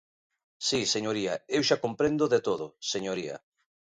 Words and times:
Si, 0.67 0.79
señoría, 0.95 1.33
eu 1.55 1.61
xa 1.67 1.77
comprendo 1.85 2.23
de 2.33 2.39
todo, 2.47 2.65
señoría. 2.93 3.35